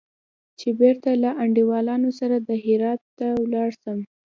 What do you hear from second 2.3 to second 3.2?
دهراوت